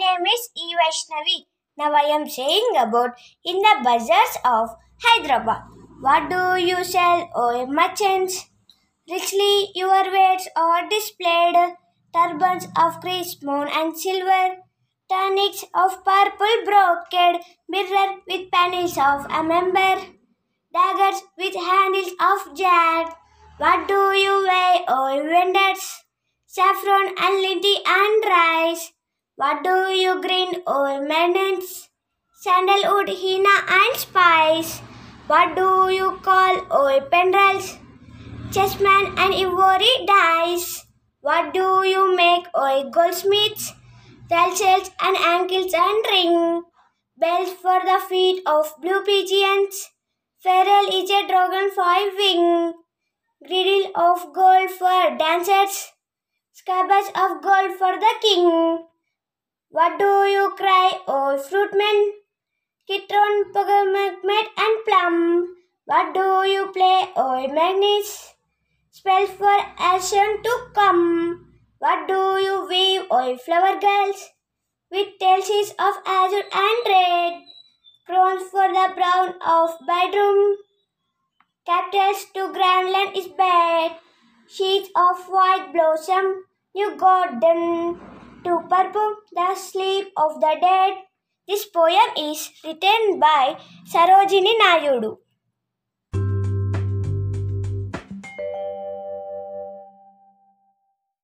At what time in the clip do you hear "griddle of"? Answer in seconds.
53.46-54.32